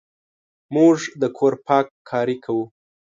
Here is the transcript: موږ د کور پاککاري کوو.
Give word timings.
موږ 0.75 0.97
د 1.21 1.23
کور 1.37 1.53
پاککاري 1.67 2.37
کوو. 2.43 2.65